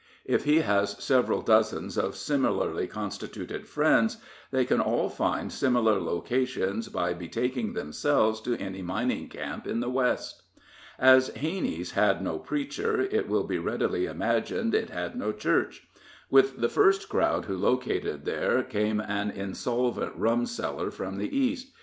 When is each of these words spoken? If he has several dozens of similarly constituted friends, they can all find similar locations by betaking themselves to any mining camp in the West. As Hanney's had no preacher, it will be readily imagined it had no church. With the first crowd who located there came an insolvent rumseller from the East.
If 0.25 0.45
he 0.45 0.61
has 0.61 0.97
several 1.03 1.43
dozens 1.43 1.95
of 1.95 2.15
similarly 2.15 2.87
constituted 2.87 3.67
friends, 3.67 4.17
they 4.49 4.65
can 4.65 4.79
all 4.81 5.09
find 5.09 5.51
similar 5.53 5.99
locations 6.01 6.89
by 6.89 7.13
betaking 7.13 7.73
themselves 7.75 8.41
to 8.41 8.57
any 8.57 8.81
mining 8.81 9.29
camp 9.29 9.67
in 9.67 9.79
the 9.79 9.91
West. 9.91 10.41
As 10.97 11.29
Hanney's 11.35 11.91
had 11.91 12.23
no 12.23 12.39
preacher, 12.39 13.01
it 13.01 13.29
will 13.29 13.43
be 13.43 13.59
readily 13.59 14.07
imagined 14.07 14.73
it 14.73 14.89
had 14.89 15.15
no 15.15 15.31
church. 15.31 15.87
With 16.31 16.57
the 16.59 16.67
first 16.69 17.07
crowd 17.07 17.45
who 17.45 17.55
located 17.55 18.25
there 18.25 18.63
came 18.63 18.99
an 19.01 19.29
insolvent 19.29 20.17
rumseller 20.19 20.89
from 20.91 21.19
the 21.19 21.37
East. 21.37 21.71